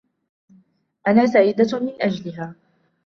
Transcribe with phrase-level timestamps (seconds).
[1.07, 2.55] أنا سعيدة مِن أجلِها.